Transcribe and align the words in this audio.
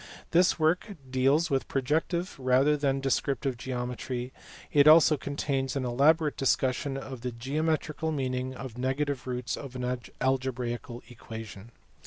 This 0.31 0.57
work 0.57 0.95
deals 1.07 1.51
with 1.51 1.67
protective 1.67 2.35
rather 2.39 2.75
than 2.75 3.01
des 3.01 3.21
criptive 3.21 3.55
geometry, 3.55 4.33
it 4.71 4.87
also 4.87 5.15
contains 5.15 5.75
an 5.75 5.85
elaborate 5.85 6.37
discussion 6.37 6.97
of 6.97 7.21
the 7.21 7.31
geometrical 7.31 8.11
meaning 8.11 8.55
of 8.55 8.79
negative 8.79 9.27
roots 9.27 9.55
of 9.55 9.75
an 9.75 10.01
algebraical 10.19 11.03
equation. 11.07 11.71